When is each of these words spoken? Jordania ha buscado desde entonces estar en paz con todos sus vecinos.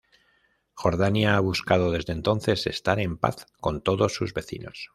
Jordania 0.73 1.35
ha 1.35 1.39
buscado 1.41 1.91
desde 1.91 2.11
entonces 2.13 2.65
estar 2.65 2.99
en 2.99 3.17
paz 3.19 3.45
con 3.59 3.83
todos 3.83 4.15
sus 4.15 4.33
vecinos. 4.33 4.89